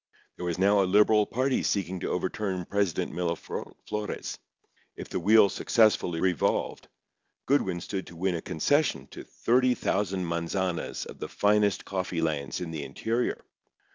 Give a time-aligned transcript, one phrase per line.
[0.35, 4.39] There was now a Liberal party seeking to overturn President Miraflores.
[4.95, 6.87] If the wheel successfully revolved,
[7.45, 12.71] Goodwin stood to win a concession to 30,000 manzanas of the finest coffee lands in
[12.71, 13.45] the interior.